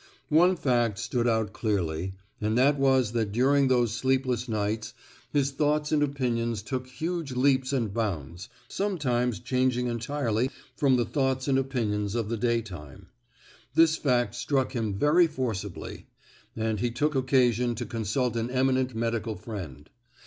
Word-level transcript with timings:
One 0.29 0.55
fact 0.55 0.97
stood 0.97 1.27
out 1.27 1.53
clearly, 1.53 2.13
and 2.41 2.57
that 2.57 2.79
was 2.79 3.11
that 3.11 3.31
during 3.31 3.67
those 3.67 3.93
sleepless 3.93 4.49
nights 4.49 4.95
his 5.31 5.51
thoughts 5.51 5.91
and 5.91 6.01
opinions 6.01 6.63
took 6.63 6.87
huge 6.87 7.33
leaps 7.33 7.71
and 7.71 7.93
bounds, 7.93 8.49
sometimes 8.67 9.39
changing 9.39 9.85
entirely 9.85 10.49
from 10.75 10.95
the 10.97 11.05
thoughts 11.05 11.47
and 11.47 11.59
opinions 11.59 12.15
of 12.15 12.29
the 12.29 12.37
daytime. 12.37 13.09
This 13.75 13.95
fact 13.95 14.33
struck 14.33 14.75
him 14.75 14.95
very 14.95 15.27
forcibly; 15.27 16.07
and 16.55 16.79
he 16.79 16.89
took 16.89 17.13
occasion 17.13 17.75
to 17.75 17.85
consult 17.85 18.35
an 18.35 18.49
eminent 18.49 18.95
medical 18.95 19.35
friend. 19.35 19.87